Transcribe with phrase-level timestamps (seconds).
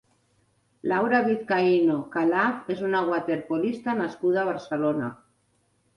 [0.91, 5.13] Laura Vizcaíno Calaf és una waterpolista nascuda a Barcelona.